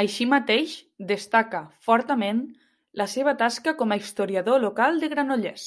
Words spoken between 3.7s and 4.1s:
com a